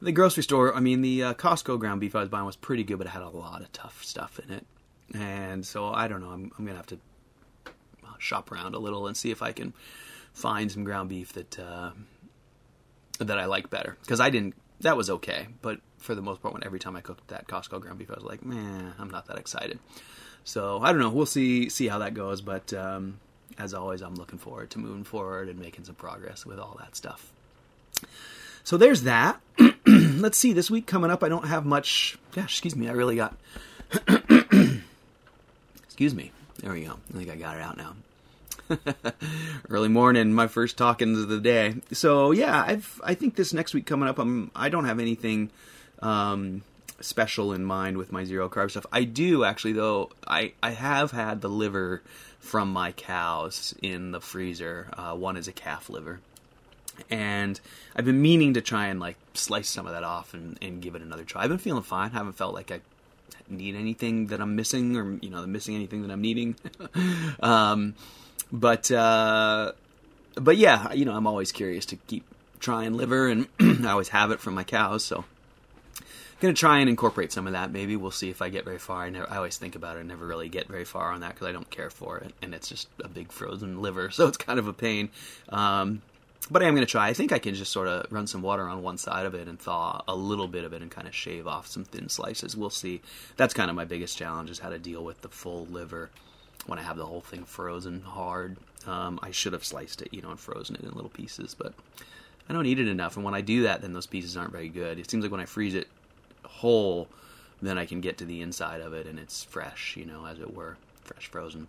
the 0.00 0.12
grocery 0.12 0.42
store, 0.42 0.74
I 0.74 0.80
mean, 0.80 1.02
the 1.02 1.22
uh, 1.22 1.34
Costco 1.34 1.78
ground 1.78 2.00
beef 2.00 2.14
I 2.14 2.20
was 2.20 2.28
buying 2.28 2.44
was 2.44 2.56
pretty 2.56 2.84
good, 2.84 2.98
but 2.98 3.06
it 3.06 3.10
had 3.10 3.22
a 3.22 3.28
lot 3.28 3.62
of 3.62 3.72
tough 3.72 4.04
stuff 4.04 4.38
in 4.46 4.52
it. 4.52 4.66
And 5.14 5.64
so 5.64 5.86
I 5.88 6.08
don't 6.08 6.20
know. 6.20 6.30
I'm, 6.30 6.50
I'm 6.58 6.66
gonna 6.66 6.76
have 6.76 6.86
to 6.88 6.98
uh, 8.04 8.10
shop 8.18 8.50
around 8.50 8.74
a 8.74 8.78
little 8.78 9.06
and 9.06 9.16
see 9.16 9.30
if 9.30 9.40
I 9.40 9.52
can 9.52 9.72
find 10.32 10.70
some 10.70 10.84
ground 10.84 11.08
beef 11.08 11.32
that 11.34 11.58
uh, 11.58 11.92
that 13.20 13.38
I 13.38 13.46
like 13.46 13.70
better. 13.70 13.96
Because 14.00 14.20
I 14.20 14.30
didn't. 14.30 14.54
That 14.80 14.96
was 14.96 15.08
okay, 15.08 15.46
but 15.62 15.80
for 15.98 16.14
the 16.14 16.20
most 16.20 16.42
part, 16.42 16.52
when 16.52 16.64
every 16.64 16.78
time 16.78 16.96
I 16.96 17.00
cooked 17.00 17.28
that 17.28 17.46
Costco 17.46 17.80
ground 17.80 17.98
beef, 17.98 18.10
I 18.10 18.14
was 18.14 18.24
like, 18.24 18.44
man, 18.44 18.92
I'm 18.98 19.08
not 19.08 19.26
that 19.28 19.38
excited. 19.38 19.78
So 20.44 20.80
I 20.82 20.92
don't 20.92 21.00
know. 21.00 21.08
We'll 21.08 21.24
see 21.24 21.70
see 21.70 21.88
how 21.88 22.00
that 22.00 22.12
goes. 22.12 22.42
But 22.42 22.74
um, 22.74 23.18
as 23.58 23.72
always, 23.72 24.02
I'm 24.02 24.16
looking 24.16 24.38
forward 24.38 24.70
to 24.70 24.78
moving 24.78 25.04
forward 25.04 25.48
and 25.48 25.58
making 25.58 25.84
some 25.84 25.94
progress 25.94 26.44
with 26.44 26.58
all 26.58 26.76
that 26.80 26.96
stuff. 26.96 27.32
So 28.64 28.76
there's 28.76 29.04
that. 29.04 29.40
Let's 30.20 30.38
see. 30.38 30.52
This 30.52 30.70
week 30.70 30.86
coming 30.86 31.10
up, 31.10 31.22
I 31.22 31.28
don't 31.28 31.46
have 31.46 31.66
much. 31.66 32.18
Gosh, 32.32 32.54
excuse 32.54 32.74
me. 32.74 32.88
I 32.88 32.92
really 32.92 33.16
got. 33.16 33.36
excuse 35.84 36.14
me. 36.14 36.32
There 36.60 36.72
we 36.72 36.84
go. 36.84 36.98
I 37.10 37.18
think 37.18 37.30
I 37.30 37.36
got 37.36 37.56
it 37.56 37.62
out 37.62 37.76
now. 37.76 37.94
Early 39.68 39.88
morning, 39.88 40.32
my 40.32 40.46
first 40.46 40.78
talkings 40.78 41.20
of 41.20 41.28
the 41.28 41.40
day. 41.40 41.74
So 41.92 42.32
yeah, 42.32 42.64
I've 42.66 43.00
I 43.04 43.14
think 43.14 43.36
this 43.36 43.52
next 43.52 43.74
week 43.74 43.86
coming 43.86 44.08
up, 44.08 44.18
I'm 44.18 44.50
I 44.56 44.70
don't 44.70 44.86
have 44.86 44.98
anything 44.98 45.50
um, 46.00 46.62
special 47.00 47.52
in 47.52 47.64
mind 47.64 47.98
with 47.98 48.10
my 48.10 48.24
zero 48.24 48.48
carb 48.48 48.70
stuff. 48.70 48.86
I 48.90 49.04
do 49.04 49.44
actually 49.44 49.74
though. 49.74 50.10
I 50.26 50.54
I 50.62 50.70
have 50.70 51.10
had 51.10 51.42
the 51.42 51.48
liver 51.48 52.02
from 52.40 52.72
my 52.72 52.92
cows 52.92 53.74
in 53.82 54.12
the 54.12 54.20
freezer. 54.20 54.88
Uh, 54.96 55.14
one 55.14 55.36
is 55.36 55.46
a 55.46 55.52
calf 55.52 55.90
liver, 55.90 56.20
and 57.10 57.60
I've 57.94 58.04
been 58.04 58.20
meaning 58.20 58.54
to 58.54 58.60
try 58.60 58.86
and 58.86 59.00
like 59.00 59.16
slice 59.34 59.68
some 59.68 59.86
of 59.86 59.92
that 59.92 60.04
off 60.04 60.34
and, 60.34 60.58
and 60.62 60.80
give 60.82 60.94
it 60.94 61.02
another 61.02 61.24
try. 61.24 61.42
I've 61.42 61.48
been 61.48 61.58
feeling 61.58 61.82
fine. 61.82 62.10
I 62.10 62.14
haven't 62.14 62.34
felt 62.34 62.54
like 62.54 62.70
I 62.70 62.80
need 63.48 63.74
anything 63.74 64.28
that 64.28 64.40
I'm 64.40 64.56
missing 64.56 64.96
or 64.96 65.18
you 65.20 65.30
know 65.30 65.46
missing 65.46 65.74
anything 65.74 66.02
that 66.02 66.10
I'm 66.12 66.20
needing. 66.20 66.56
um, 67.40 67.94
but 68.52 68.90
uh, 68.90 69.72
but 70.34 70.56
yeah, 70.56 70.92
you 70.92 71.04
know 71.04 71.14
I'm 71.14 71.26
always 71.26 71.52
curious 71.52 71.86
to 71.86 71.96
keep 71.96 72.24
trying 72.60 72.94
liver, 72.94 73.28
and 73.28 73.48
I 73.60 73.90
always 73.90 74.08
have 74.08 74.30
it 74.30 74.40
from 74.40 74.54
my 74.54 74.64
cows, 74.64 75.04
so. 75.04 75.24
I'm 75.98 76.42
gonna 76.42 76.52
try 76.54 76.80
and 76.80 76.90
incorporate 76.90 77.32
some 77.32 77.46
of 77.46 77.54
that. 77.54 77.72
Maybe 77.72 77.96
we'll 77.96 78.10
see 78.10 78.28
if 78.28 78.42
I 78.42 78.50
get 78.50 78.66
very 78.66 78.76
far. 78.76 79.04
I, 79.04 79.08
never, 79.08 79.30
I 79.30 79.36
always 79.36 79.56
think 79.56 79.74
about 79.74 79.96
it. 79.96 80.00
I 80.00 80.02
never 80.02 80.26
really 80.26 80.50
get 80.50 80.68
very 80.68 80.84
far 80.84 81.10
on 81.12 81.20
that 81.20 81.32
because 81.32 81.46
I 81.46 81.52
don't 81.52 81.70
care 81.70 81.88
for 81.88 82.18
it, 82.18 82.34
and 82.42 82.54
it's 82.54 82.68
just 82.68 82.88
a 83.02 83.08
big 83.08 83.32
frozen 83.32 83.80
liver, 83.80 84.10
so 84.10 84.28
it's 84.28 84.36
kind 84.36 84.58
of 84.58 84.68
a 84.68 84.74
pain. 84.74 85.08
Um, 85.48 86.02
but 86.50 86.62
I 86.62 86.66
am 86.66 86.74
going 86.74 86.86
to 86.86 86.90
try. 86.90 87.08
I 87.08 87.12
think 87.12 87.32
I 87.32 87.38
can 87.38 87.54
just 87.54 87.72
sort 87.72 87.88
of 87.88 88.10
run 88.10 88.26
some 88.26 88.42
water 88.42 88.68
on 88.68 88.82
one 88.82 88.98
side 88.98 89.26
of 89.26 89.34
it 89.34 89.48
and 89.48 89.58
thaw 89.58 90.02
a 90.06 90.14
little 90.14 90.48
bit 90.48 90.64
of 90.64 90.72
it 90.72 90.82
and 90.82 90.90
kind 90.90 91.08
of 91.08 91.14
shave 91.14 91.46
off 91.46 91.66
some 91.66 91.84
thin 91.84 92.08
slices. 92.08 92.56
We'll 92.56 92.70
see. 92.70 93.00
That's 93.36 93.54
kind 93.54 93.70
of 93.70 93.76
my 93.76 93.84
biggest 93.84 94.16
challenge 94.16 94.50
is 94.50 94.60
how 94.60 94.70
to 94.70 94.78
deal 94.78 95.04
with 95.04 95.22
the 95.22 95.28
full 95.28 95.66
liver 95.66 96.10
when 96.66 96.78
I 96.78 96.82
have 96.82 96.96
the 96.96 97.06
whole 97.06 97.20
thing 97.20 97.44
frozen 97.44 98.02
hard. 98.02 98.56
Um, 98.86 99.18
I 99.22 99.30
should 99.32 99.52
have 99.52 99.64
sliced 99.64 100.02
it, 100.02 100.12
you 100.12 100.22
know, 100.22 100.30
and 100.30 100.38
frozen 100.38 100.76
it 100.76 100.82
in 100.82 100.90
little 100.92 101.10
pieces, 101.10 101.54
but 101.54 101.74
I 102.48 102.52
don't 102.52 102.66
eat 102.66 102.78
it 102.78 102.88
enough. 102.88 103.16
And 103.16 103.24
when 103.24 103.34
I 103.34 103.40
do 103.40 103.64
that, 103.64 103.82
then 103.82 103.92
those 103.92 104.06
pieces 104.06 104.36
aren't 104.36 104.52
very 104.52 104.68
good. 104.68 104.98
It 104.98 105.10
seems 105.10 105.24
like 105.24 105.32
when 105.32 105.40
I 105.40 105.46
freeze 105.46 105.74
it 105.74 105.88
whole, 106.44 107.08
then 107.60 107.78
I 107.78 107.86
can 107.86 108.00
get 108.00 108.18
to 108.18 108.24
the 108.24 108.42
inside 108.42 108.80
of 108.80 108.92
it 108.92 109.06
and 109.06 109.18
it's 109.18 109.42
fresh, 109.42 109.96
you 109.96 110.04
know, 110.04 110.26
as 110.26 110.38
it 110.38 110.54
were, 110.54 110.76
fresh 111.02 111.26
frozen. 111.26 111.66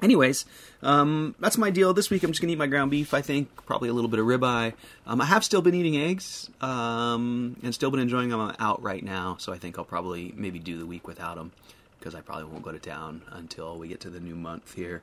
Anyways, 0.00 0.44
um, 0.82 1.34
that's 1.40 1.58
my 1.58 1.70
deal. 1.70 1.92
This 1.92 2.08
week 2.08 2.22
I'm 2.22 2.30
just 2.30 2.40
gonna 2.40 2.52
eat 2.52 2.58
my 2.58 2.66
ground 2.66 2.90
beef. 2.90 3.12
I 3.12 3.20
think 3.20 3.48
probably 3.66 3.88
a 3.88 3.92
little 3.92 4.10
bit 4.10 4.20
of 4.20 4.26
ribeye. 4.26 4.74
Um, 5.06 5.20
I 5.20 5.24
have 5.24 5.44
still 5.44 5.60
been 5.60 5.74
eating 5.74 5.96
eggs 5.96 6.48
um, 6.60 7.56
and 7.62 7.74
still 7.74 7.90
been 7.90 8.00
enjoying 8.00 8.28
them. 8.28 8.54
Out 8.60 8.82
right 8.82 9.02
now, 9.02 9.36
so 9.38 9.52
I 9.52 9.58
think 9.58 9.78
I'll 9.78 9.84
probably 9.84 10.32
maybe 10.36 10.58
do 10.58 10.78
the 10.78 10.86
week 10.86 11.06
without 11.06 11.36
them 11.36 11.52
because 11.98 12.14
I 12.14 12.20
probably 12.20 12.44
won't 12.44 12.62
go 12.62 12.72
to 12.72 12.78
town 12.78 13.22
until 13.32 13.76
we 13.76 13.88
get 13.88 14.00
to 14.00 14.10
the 14.10 14.20
new 14.20 14.36
month 14.36 14.74
here. 14.74 15.02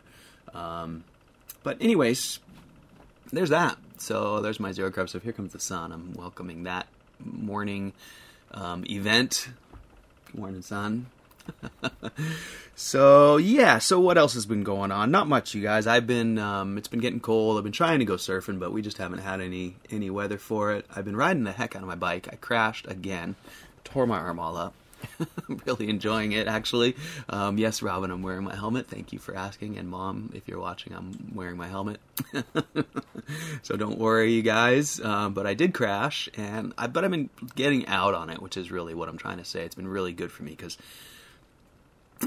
Um, 0.53 1.03
but 1.63 1.81
anyways, 1.81 2.39
there's 3.31 3.49
that. 3.49 3.77
So 3.97 4.41
there's 4.41 4.59
my 4.59 4.71
zero 4.71 4.91
carb. 4.91 5.09
So 5.09 5.19
here 5.19 5.33
comes 5.33 5.53
the 5.53 5.59
sun. 5.59 5.91
I'm 5.91 6.13
welcoming 6.13 6.63
that 6.63 6.87
morning 7.19 7.93
um, 8.51 8.85
event. 8.89 9.49
Morning 10.33 10.61
sun. 10.61 11.07
so 12.75 13.37
yeah, 13.37 13.79
so 13.79 13.99
what 13.99 14.17
else 14.17 14.33
has 14.33 14.45
been 14.45 14.63
going 14.63 14.91
on? 14.91 15.11
Not 15.11 15.27
much, 15.27 15.53
you 15.53 15.61
guys. 15.61 15.87
I've 15.87 16.07
been 16.07 16.37
um, 16.37 16.77
it's 16.77 16.87
been 16.87 16.99
getting 16.99 17.19
cold. 17.19 17.57
I've 17.57 17.63
been 17.63 17.71
trying 17.71 17.99
to 17.99 18.05
go 18.05 18.15
surfing, 18.15 18.59
but 18.59 18.71
we 18.71 18.81
just 18.81 18.97
haven't 18.97 19.19
had 19.19 19.41
any 19.41 19.75
any 19.89 20.09
weather 20.09 20.37
for 20.37 20.71
it. 20.73 20.85
I've 20.95 21.05
been 21.05 21.17
riding 21.17 21.43
the 21.43 21.51
heck 21.51 21.75
out 21.75 21.81
of 21.81 21.87
my 21.87 21.95
bike. 21.95 22.27
I 22.31 22.35
crashed 22.35 22.87
again, 22.87 23.35
tore 23.83 24.07
my 24.07 24.17
arm 24.17 24.39
all 24.39 24.57
up. 24.57 24.73
I'm 25.49 25.61
really 25.65 25.89
enjoying 25.89 26.31
it, 26.31 26.47
actually. 26.47 26.95
Um, 27.29 27.57
yes, 27.57 27.81
Robin, 27.81 28.11
I'm 28.11 28.21
wearing 28.21 28.43
my 28.43 28.55
helmet. 28.55 28.87
Thank 28.87 29.13
you 29.13 29.19
for 29.19 29.35
asking. 29.35 29.77
And 29.77 29.89
Mom, 29.89 30.31
if 30.33 30.47
you're 30.47 30.59
watching, 30.59 30.93
I'm 30.93 31.31
wearing 31.33 31.57
my 31.57 31.67
helmet. 31.67 31.99
so 33.61 33.75
don't 33.75 33.97
worry, 33.97 34.33
you 34.33 34.41
guys. 34.41 34.99
Um, 34.99 35.33
but 35.33 35.47
I 35.47 35.53
did 35.53 35.73
crash, 35.73 36.29
and 36.35 36.73
I, 36.77 36.87
but 36.87 37.03
I've 37.03 37.11
been 37.11 37.29
getting 37.55 37.87
out 37.87 38.13
on 38.13 38.29
it, 38.29 38.41
which 38.41 38.57
is 38.57 38.71
really 38.71 38.93
what 38.93 39.09
I'm 39.09 39.17
trying 39.17 39.37
to 39.37 39.45
say. 39.45 39.63
It's 39.63 39.75
been 39.75 39.87
really 39.87 40.13
good 40.13 40.31
for 40.31 40.43
me 40.43 40.51
because 40.51 40.77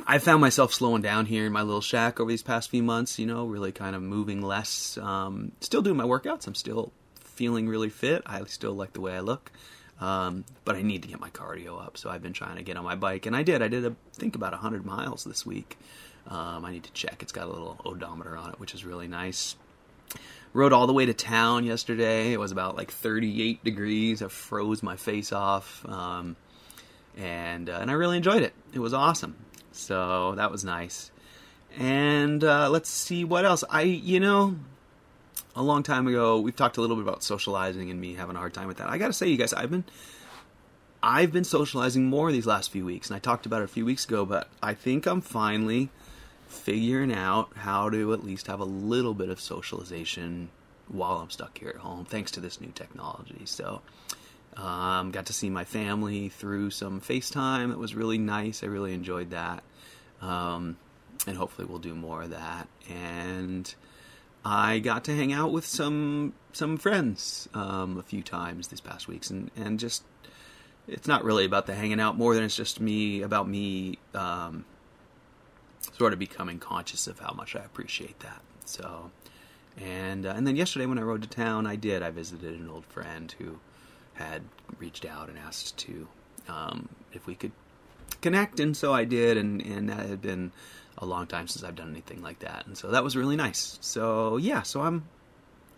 I 0.07 0.19
found 0.19 0.41
myself 0.41 0.73
slowing 0.73 1.03
down 1.03 1.27
here 1.27 1.47
in 1.47 1.53
my 1.53 1.63
little 1.63 1.81
shack 1.81 2.21
over 2.21 2.31
these 2.31 2.43
past 2.43 2.71
few 2.71 2.83
months. 2.83 3.19
You 3.19 3.27
know, 3.27 3.47
really 3.47 3.73
kind 3.73 3.97
of 3.97 4.03
moving 4.03 4.43
less. 4.43 4.99
Um, 4.99 5.53
still 5.61 5.83
doing 5.83 5.97
my 5.97 6.05
workouts. 6.05 6.47
I'm 6.47 6.55
still 6.55 6.93
feeling 7.21 7.69
really 7.69 7.89
fit. 7.91 8.23
I 8.27 8.43
still 8.45 8.75
like 8.75 8.93
the 8.93 9.01
way 9.01 9.15
I 9.15 9.21
look. 9.21 9.53
Um, 10.01 10.45
but 10.65 10.77
I 10.77 10.83
need 10.83 11.03
to 11.03 11.09
get 11.09 11.21
my 11.21 11.31
cardio 11.31 11.85
up, 11.85 11.97
so 11.97 12.09
I've 12.09 12.23
been 12.23 12.33
trying 12.33 12.57
to 12.57 12.63
get 12.63 12.77
on 12.77 12.85
my 12.85 12.95
bike, 12.95 13.27
and 13.27 13.35
I 13.35 13.43
did. 13.43 13.63
I 13.63 13.69
did, 13.69 13.97
think, 14.13 14.37
about 14.37 14.53
100 14.53 14.87
miles 14.87 15.25
this 15.25 15.45
week. 15.45 15.77
Um, 16.29 16.65
I 16.65 16.71
need 16.73 16.85
to 16.85 16.93
check. 16.93 17.23
It's 17.23 17.33
got 17.33 17.47
a 17.47 17.51
little 17.51 17.81
odometer 17.85 18.37
on 18.37 18.51
it, 18.51 18.61
which 18.61 18.75
is 18.75 18.85
really 18.85 19.09
nice. 19.09 19.57
Rode 20.53 20.73
all 20.73 20.87
the 20.87 20.93
way 20.93 21.07
to 21.07 21.15
town 21.15 21.65
yesterday. 21.65 22.33
It 22.33 22.39
was 22.39 22.53
about 22.53 22.77
like 22.77 22.91
38 22.91 23.65
degrees. 23.65 24.23
I 24.23 24.29
froze 24.29 24.83
my 24.83 24.97
face 24.97 25.33
off, 25.33 25.85
um, 25.87 26.37
and 27.17 27.69
uh, 27.69 27.79
and 27.81 27.91
I 27.91 27.95
really 27.95 28.17
enjoyed 28.17 28.43
it. 28.43 28.55
It 28.73 28.79
was 28.79 28.95
awesome. 28.95 29.37
So 29.73 30.35
that 30.37 30.51
was 30.51 30.65
nice. 30.65 31.11
And 31.77 32.43
uh, 32.43 32.71
let's 32.71 32.89
see 32.89 33.25
what 33.25 33.45
else. 33.45 33.65
I, 33.69 33.83
you 33.83 34.21
know, 34.21 34.57
a 35.55 35.63
long 35.63 35.83
time 35.83 36.07
ago, 36.07 36.41
we've 36.41 36.57
talked 36.57 36.77
a 36.77 36.81
little 36.81 36.97
bit 36.97 37.03
about 37.03 37.23
socializing 37.23 37.91
and 37.91 38.01
me 38.01 38.15
having 38.15 38.37
a 38.37 38.39
hard 38.39 38.55
time 38.55 38.67
with 38.67 38.79
that. 38.79 38.89
I 38.89 38.99
got 38.99 39.09
to 39.09 39.13
say, 39.13 39.29
you 39.29 39.37
guys, 39.37 39.53
I've 39.53 39.71
been, 39.71 39.85
I've 41.03 41.33
been 41.33 41.45
socializing 41.45 42.07
more 42.07 42.33
these 42.33 42.47
last 42.47 42.71
few 42.71 42.85
weeks, 42.85 43.09
and 43.09 43.17
I 43.17 43.21
talked 43.21 43.47
about 43.47 43.63
it 43.63 43.65
a 43.65 43.69
few 43.69 43.85
weeks 43.85 44.05
ago. 44.05 44.25
But 44.25 44.49
I 44.63 44.75
think 44.75 45.07
I'm 45.07 45.21
finally 45.21 45.91
figuring 46.49 47.13
out 47.13 47.51
how 47.57 47.91
to 47.91 48.13
at 48.13 48.25
least 48.25 48.47
have 48.47 48.61
a 48.61 48.65
little 48.65 49.15
bit 49.15 49.29
of 49.29 49.39
socialization 49.39 50.49
while 50.89 51.19
I'm 51.19 51.31
stuck 51.31 51.59
here 51.59 51.69
at 51.69 51.77
home, 51.77 52.05
thanks 52.05 52.31
to 52.33 52.41
this 52.41 52.61
new 52.61 52.73
technology. 52.75 53.43
So 53.45 53.83
um, 54.59 55.13
got 55.13 55.27
to 55.27 55.33
see 55.33 55.51
my 55.51 55.65
family 55.65 56.29
through 56.29 56.71
some 56.71 57.01
FaceTime. 57.01 57.73
It 57.73 57.79
was 57.79 57.95
really 57.95 58.19
nice. 58.19 58.63
I 58.63 58.67
really 58.67 58.93
enjoyed 58.93 59.31
that. 59.31 59.63
Um, 60.21 60.77
and 61.27 61.37
hopefully 61.37 61.67
we'll 61.69 61.79
do 61.79 61.95
more 61.95 62.23
of 62.23 62.31
that. 62.31 62.69
And 62.91 63.73
I 64.45 64.81
got 64.81 65.05
to 65.05 65.15
hang 65.15 65.33
out 65.33 65.53
with 65.53 65.65
some 65.65 66.33
some 66.53 66.77
friends 66.77 67.49
um, 67.55 67.99
a 67.99 68.03
few 68.03 68.23
times 68.23 68.69
these 68.69 68.81
past 68.81 69.07
weeks, 69.07 69.31
and 69.31 69.51
and 69.57 69.79
just 69.79 70.03
it's 70.87 71.07
not 71.07 71.23
really 71.25 71.45
about 71.45 71.67
the 71.67 71.75
hanging 71.75 72.01
out 72.01 72.17
more 72.17 72.35
than 72.35 72.45
it's 72.45 72.57
just 72.57 72.81
me 72.81 73.23
about 73.23 73.49
me 73.49 73.99
um, 74.15 74.65
sort 75.97 76.13
of 76.13 76.19
becoming 76.19 76.59
conscious 76.59 77.07
of 77.07 77.19
how 77.19 77.33
much 77.33 77.55
I 77.55 77.61
appreciate 77.61 78.21
that. 78.21 78.41
So, 78.65 79.11
and 79.77 80.27
uh, 80.27 80.35
and 80.37 80.47
then 80.47 80.57
yesterday 80.57 80.87
when 80.87 80.99
I 80.99 81.03
rode 81.03 81.23
to 81.23 81.29
town, 81.29 81.67
I 81.67 81.77
did. 81.77 82.03
I 82.03 82.11
visited 82.11 82.59
an 82.59 82.69
old 82.69 82.87
friend 82.87 83.35
who 83.39 83.59
had 84.19 84.43
reached 84.79 85.05
out 85.05 85.29
and 85.29 85.39
asked 85.39 85.77
to 85.79 86.09
um, 86.49 86.89
if 87.13 87.27
we 87.27 87.35
could 87.35 87.53
connect, 88.21 88.61
and 88.61 88.77
so 88.77 88.93
I 88.93 89.05
did, 89.05 89.37
and 89.37 89.63
and 89.63 89.89
that 89.89 90.07
had 90.07 90.21
been 90.21 90.53
a 90.99 91.07
long 91.07 91.27
time 91.27 91.47
since 91.47 91.65
I've 91.65 91.77
done 91.77 91.91
anything 91.91 92.23
like 92.23 92.41
that, 92.41 92.67
and 92.67 92.77
so 92.77 92.91
that 92.91 93.05
was 93.05 93.17
really 93.17 93.37
nice. 93.37 93.79
So 93.81 94.37
yeah, 94.37 94.63
so 94.63 94.83
I'm 94.83 95.09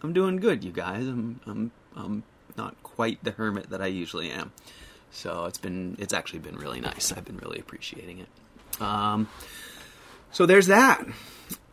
I'm 0.03 0.13
doing 0.13 0.37
good, 0.37 0.65
you 0.65 0.73
guys. 0.73 1.07
I'm 1.07 1.41
I'm 1.47 1.71
I'm 1.95 2.23
not 2.57 2.75
quite 2.83 3.23
the 3.23 3.33
hermit 3.33 3.71
that 3.71 3.83
I 3.83 3.87
usually 3.87 4.31
am. 4.31 4.53
So 5.11 5.45
it's 5.45 5.59
been 5.59 5.97
it's 5.99 6.15
actually 6.15 6.41
been 6.41 6.57
really 6.57 6.81
nice. 6.81 7.13
I've 7.13 7.25
been 7.25 7.39
really 7.39 7.59
appreciating 7.59 8.21
it. 8.21 8.29
Um, 8.81 9.29
so 10.33 10.47
there's 10.47 10.69
that. 10.69 11.05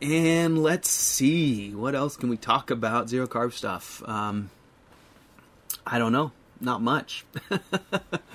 And 0.02 0.60
let's 0.62 0.90
see 0.90 1.72
what 1.72 1.94
else 1.94 2.16
can 2.16 2.28
we 2.28 2.36
talk 2.36 2.70
about 2.70 3.08
zero 3.08 3.26
carb 3.26 3.52
stuff. 3.52 4.02
Um, 4.08 4.50
I 5.86 5.98
don't 5.98 6.12
know 6.12 6.32
not 6.60 6.82
much. 6.82 7.24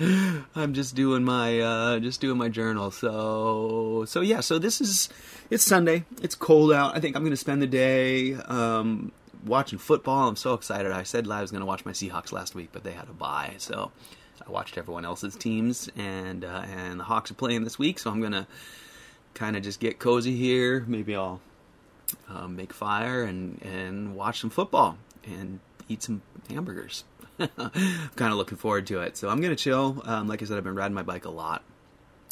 I'm 0.54 0.74
just 0.74 0.94
doing 0.94 1.24
my 1.24 1.60
uh, 1.60 1.98
just 1.98 2.20
doing 2.20 2.38
my 2.38 2.48
journal. 2.48 2.90
So 2.90 4.04
so 4.06 4.20
yeah. 4.20 4.40
So 4.40 4.58
this 4.58 4.80
is 4.80 5.08
it's 5.50 5.64
Sunday. 5.64 6.04
It's 6.22 6.34
cold 6.34 6.72
out. 6.72 6.96
I 6.96 7.00
think 7.00 7.16
I'm 7.16 7.22
going 7.22 7.32
to 7.32 7.36
spend 7.36 7.62
the 7.62 7.66
day 7.66 8.34
um, 8.34 9.12
watching 9.44 9.78
football. 9.78 10.28
I'm 10.28 10.36
so 10.36 10.54
excited. 10.54 10.92
I 10.92 11.02
said 11.02 11.28
I 11.28 11.40
was 11.40 11.50
going 11.50 11.60
to 11.60 11.66
watch 11.66 11.84
my 11.84 11.92
Seahawks 11.92 12.32
last 12.32 12.54
week, 12.54 12.70
but 12.72 12.84
they 12.84 12.92
had 12.92 13.08
a 13.08 13.12
bye, 13.12 13.54
so 13.58 13.92
I 14.46 14.50
watched 14.50 14.78
everyone 14.78 15.04
else's 15.04 15.36
teams, 15.36 15.88
and 15.96 16.44
uh, 16.44 16.64
and 16.70 17.00
the 17.00 17.04
Hawks 17.04 17.30
are 17.30 17.34
playing 17.34 17.64
this 17.64 17.78
week. 17.78 17.98
So 17.98 18.10
I'm 18.10 18.20
going 18.20 18.32
to 18.32 18.46
kind 19.34 19.56
of 19.56 19.62
just 19.62 19.80
get 19.80 19.98
cozy 19.98 20.36
here. 20.36 20.84
Maybe 20.86 21.14
I'll 21.14 21.40
uh, 22.28 22.48
make 22.48 22.72
fire 22.72 23.22
and 23.22 23.60
and 23.62 24.14
watch 24.14 24.40
some 24.40 24.50
football 24.50 24.96
and 25.24 25.60
eat 25.88 26.02
some 26.02 26.22
hamburgers. 26.48 27.04
I'm 27.38 27.50
kind 28.16 28.32
of 28.32 28.34
looking 28.34 28.58
forward 28.58 28.86
to 28.88 29.00
it. 29.00 29.16
So 29.16 29.28
I'm 29.28 29.40
going 29.40 29.54
to 29.54 29.62
chill. 29.62 30.02
Um, 30.04 30.28
like 30.28 30.42
I 30.42 30.46
said, 30.46 30.56
I've 30.56 30.64
been 30.64 30.74
riding 30.74 30.94
my 30.94 31.02
bike 31.02 31.24
a 31.24 31.30
lot. 31.30 31.62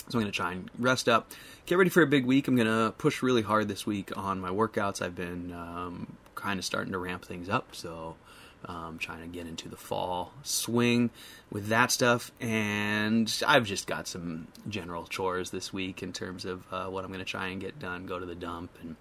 So 0.08 0.18
I'm 0.18 0.22
going 0.22 0.32
to 0.32 0.36
try 0.36 0.52
and 0.52 0.68
rest 0.78 1.08
up, 1.08 1.30
get 1.64 1.78
ready 1.78 1.90
for 1.90 2.02
a 2.02 2.06
big 2.06 2.26
week. 2.26 2.48
I'm 2.48 2.56
going 2.56 2.66
to 2.66 2.92
push 2.98 3.22
really 3.22 3.42
hard 3.42 3.68
this 3.68 3.86
week 3.86 4.16
on 4.16 4.40
my 4.40 4.50
workouts. 4.50 5.00
I've 5.00 5.14
been 5.14 5.52
um, 5.52 6.16
kind 6.34 6.58
of 6.58 6.64
starting 6.64 6.92
to 6.92 6.98
ramp 6.98 7.24
things 7.24 7.48
up. 7.48 7.74
So 7.74 8.16
um, 8.64 8.98
trying 8.98 9.20
to 9.20 9.26
get 9.26 9.46
into 9.46 9.68
the 9.68 9.76
fall 9.76 10.32
swing 10.42 11.10
with 11.50 11.68
that 11.68 11.90
stuff. 11.92 12.32
And 12.40 13.32
I've 13.46 13.64
just 13.64 13.86
got 13.86 14.08
some 14.08 14.48
general 14.68 15.06
chores 15.06 15.50
this 15.50 15.72
week 15.72 16.02
in 16.02 16.12
terms 16.12 16.44
of 16.44 16.64
uh, 16.72 16.86
what 16.86 17.04
I'm 17.04 17.12
going 17.12 17.24
to 17.24 17.30
try 17.30 17.48
and 17.48 17.60
get 17.60 17.78
done. 17.78 18.06
Go 18.06 18.18
to 18.18 18.26
the 18.26 18.34
dump 18.34 18.76
and 18.82 18.96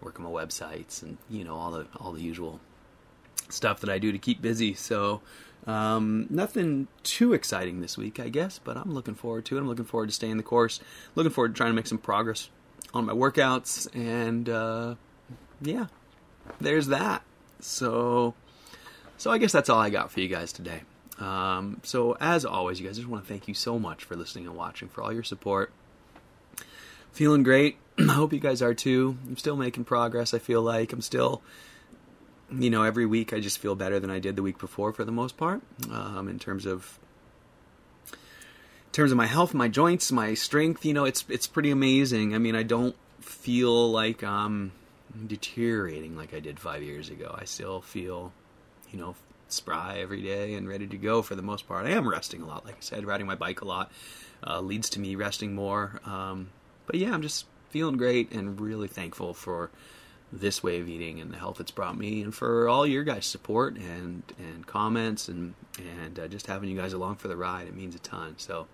work 0.00 0.18
on 0.18 0.24
my 0.24 0.30
websites 0.30 1.02
and 1.02 1.18
you 1.28 1.44
know 1.44 1.54
all 1.54 1.70
the 1.70 1.86
all 1.98 2.12
the 2.12 2.22
usual 2.22 2.60
stuff 3.52 3.80
that 3.80 3.90
I 3.90 3.98
do 3.98 4.12
to 4.12 4.18
keep 4.18 4.40
busy. 4.40 4.74
So 4.74 5.20
um, 5.66 6.26
nothing 6.30 6.88
too 7.02 7.32
exciting 7.32 7.80
this 7.80 7.98
week, 7.98 8.18
I 8.18 8.28
guess, 8.28 8.58
but 8.58 8.76
I'm 8.76 8.92
looking 8.92 9.14
forward 9.14 9.44
to 9.46 9.56
it. 9.56 9.60
I'm 9.60 9.68
looking 9.68 9.84
forward 9.84 10.08
to 10.08 10.14
staying 10.14 10.36
the 10.36 10.42
course. 10.42 10.80
Looking 11.14 11.32
forward 11.32 11.54
to 11.54 11.54
trying 11.54 11.70
to 11.70 11.74
make 11.74 11.86
some 11.86 11.98
progress 11.98 12.48
on 12.94 13.04
my 13.04 13.12
workouts, 13.12 13.88
and 13.94 14.48
uh, 14.48 14.94
yeah, 15.60 15.86
there's 16.60 16.88
that. 16.88 17.22
So, 17.60 18.34
so 19.18 19.30
I 19.30 19.38
guess 19.38 19.52
that's 19.52 19.68
all 19.68 19.78
I 19.78 19.90
got 19.90 20.10
for 20.10 20.20
you 20.20 20.28
guys 20.28 20.52
today. 20.52 20.82
Um, 21.18 21.80
so 21.84 22.16
as 22.20 22.44
always, 22.44 22.80
you 22.80 22.86
guys, 22.86 22.96
just 22.96 23.08
want 23.08 23.24
to 23.24 23.28
thank 23.28 23.46
you 23.46 23.54
so 23.54 23.78
much 23.78 24.04
for 24.04 24.16
listening 24.16 24.46
and 24.46 24.56
watching, 24.56 24.88
for 24.88 25.02
all 25.02 25.12
your 25.12 25.22
support. 25.22 25.70
Feeling 27.12 27.42
great. 27.42 27.76
I 27.98 28.12
hope 28.12 28.32
you 28.32 28.40
guys 28.40 28.62
are 28.62 28.74
too. 28.74 29.18
I'm 29.26 29.36
still 29.36 29.56
making 29.56 29.84
progress. 29.84 30.32
I 30.32 30.38
feel 30.38 30.62
like 30.62 30.92
I'm 30.92 31.02
still 31.02 31.42
you 32.52 32.70
know, 32.70 32.82
every 32.82 33.06
week 33.06 33.32
I 33.32 33.40
just 33.40 33.58
feel 33.58 33.74
better 33.74 34.00
than 34.00 34.10
I 34.10 34.18
did 34.18 34.36
the 34.36 34.42
week 34.42 34.58
before 34.58 34.92
for 34.92 35.04
the 35.04 35.12
most 35.12 35.36
part, 35.36 35.62
um, 35.90 36.28
in 36.28 36.38
terms 36.38 36.66
of 36.66 36.98
in 38.12 38.92
terms 38.92 39.12
of 39.12 39.16
my 39.16 39.26
health, 39.26 39.54
my 39.54 39.68
joints, 39.68 40.10
my 40.10 40.34
strength. 40.34 40.84
You 40.84 40.94
know, 40.94 41.04
it's 41.04 41.24
it's 41.28 41.46
pretty 41.46 41.70
amazing. 41.70 42.34
I 42.34 42.38
mean, 42.38 42.56
I 42.56 42.62
don't 42.62 42.96
feel 43.20 43.90
like 43.90 44.22
I'm 44.22 44.72
deteriorating 45.26 46.16
like 46.16 46.34
I 46.34 46.40
did 46.40 46.58
five 46.58 46.82
years 46.82 47.08
ago. 47.08 47.34
I 47.38 47.44
still 47.44 47.80
feel, 47.80 48.32
you 48.90 48.98
know, 48.98 49.14
spry 49.48 49.98
every 49.98 50.22
day 50.22 50.54
and 50.54 50.68
ready 50.68 50.86
to 50.86 50.96
go 50.96 51.22
for 51.22 51.34
the 51.34 51.42
most 51.42 51.66
part. 51.68 51.86
I 51.86 51.90
am 51.90 52.08
resting 52.08 52.42
a 52.42 52.46
lot, 52.46 52.64
like 52.64 52.74
I 52.74 52.80
said, 52.80 53.04
riding 53.04 53.26
my 53.26 53.34
bike 53.34 53.60
a 53.60 53.64
lot 53.64 53.90
uh, 54.46 54.60
leads 54.60 54.90
to 54.90 55.00
me 55.00 55.14
resting 55.14 55.54
more. 55.54 56.00
Um, 56.04 56.50
but 56.86 56.96
yeah, 56.96 57.12
I'm 57.12 57.22
just 57.22 57.46
feeling 57.70 57.96
great 57.96 58.32
and 58.32 58.60
really 58.60 58.88
thankful 58.88 59.34
for 59.34 59.70
this 60.32 60.62
way 60.62 60.80
of 60.80 60.88
eating 60.88 61.20
and 61.20 61.32
the 61.32 61.38
health 61.38 61.60
it's 61.60 61.70
brought 61.70 61.96
me, 61.98 62.22
and 62.22 62.34
for 62.34 62.68
all 62.68 62.86
your 62.86 63.04
guys' 63.04 63.26
support 63.26 63.76
and 63.76 64.22
and 64.38 64.66
comments 64.66 65.28
and 65.28 65.54
and 65.78 66.18
uh, 66.18 66.28
just 66.28 66.46
having 66.46 66.70
you 66.70 66.76
guys 66.76 66.92
along 66.92 67.16
for 67.16 67.28
the 67.28 67.36
ride. 67.36 67.66
It 67.66 67.74
means 67.74 67.94
a 67.94 68.00
ton. 68.00 68.34
So. 68.38 68.66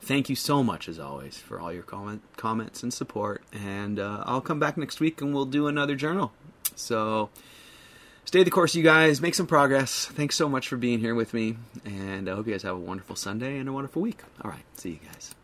Thank 0.00 0.28
you 0.28 0.36
so 0.36 0.62
much, 0.62 0.88
as 0.88 1.00
always, 1.00 1.38
for 1.38 1.58
all 1.58 1.72
your 1.72 1.82
comment, 1.82 2.22
comments 2.36 2.84
and 2.84 2.94
support. 2.94 3.42
And 3.52 3.98
uh, 3.98 4.22
I'll 4.26 4.40
come 4.40 4.60
back 4.60 4.76
next 4.76 5.00
week 5.00 5.20
and 5.20 5.34
we'll 5.34 5.44
do 5.44 5.66
another 5.66 5.96
journal. 5.96 6.32
So, 6.76 7.30
stay 8.24 8.44
the 8.44 8.50
course, 8.50 8.76
you 8.76 8.84
guys. 8.84 9.20
Make 9.20 9.34
some 9.34 9.48
progress. 9.48 10.06
Thanks 10.06 10.36
so 10.36 10.48
much 10.48 10.68
for 10.68 10.76
being 10.76 11.00
here 11.00 11.16
with 11.16 11.34
me. 11.34 11.56
And 11.84 12.28
I 12.30 12.34
hope 12.34 12.46
you 12.46 12.52
guys 12.52 12.62
have 12.62 12.76
a 12.76 12.80
wonderful 12.80 13.16
Sunday 13.16 13.58
and 13.58 13.68
a 13.68 13.72
wonderful 13.72 14.00
week. 14.00 14.22
All 14.44 14.50
right. 14.50 14.64
See 14.76 14.90
you 14.90 15.00
guys. 15.04 15.34